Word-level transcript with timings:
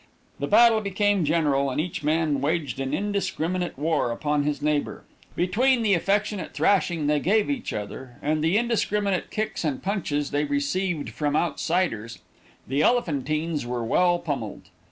The 0.39 0.47
battle 0.47 0.81
became 0.81 1.25
general, 1.25 1.69
and 1.69 1.79
each 1.79 2.01
man 2.03 2.41
waged 2.41 2.79
an 2.79 2.91
indiscriminate 2.91 3.77
war 3.77 4.09
upon 4.09 4.41
his 4.45 4.59
neighbor. 4.59 5.03
Between 5.35 5.83
the 5.83 5.93
affectionate 5.93 6.55
thrashing 6.55 7.05
they 7.05 7.19
gave 7.19 7.51
each 7.51 7.71
other, 7.71 8.17
and 8.19 8.43
the 8.43 8.57
indiscriminate 8.57 9.29
kicks 9.29 9.63
and 9.63 9.83
punches 9.83 10.31
they 10.31 10.43
received 10.45 11.11
from 11.11 11.35
outsiders, 11.35 12.17
the 12.67 12.81
Elephantines 12.81 13.63
were 13.63 13.83
well 13.83 14.17
pommelled. 14.17 14.69